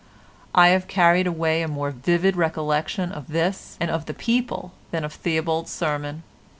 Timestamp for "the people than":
4.07-5.03